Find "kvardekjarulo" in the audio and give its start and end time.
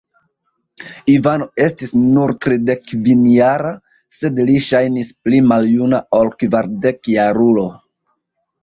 6.45-7.73